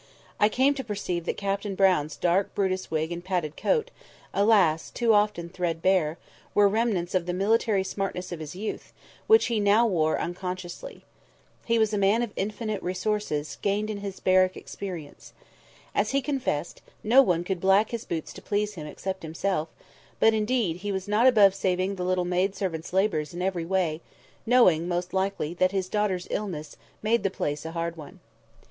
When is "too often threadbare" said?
4.89-6.17